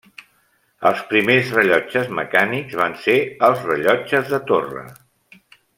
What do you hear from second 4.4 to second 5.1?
torre.